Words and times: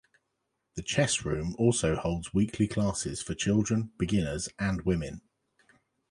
The 0.73 0.81
Chess 0.81 1.23
Room 1.25 1.55
also 1.59 1.95
holds 1.95 2.33
weekly 2.33 2.67
classes 2.67 3.21
for 3.21 3.35
children, 3.35 3.91
beginners, 3.99 4.49
and 4.57 4.81
women. 4.83 5.21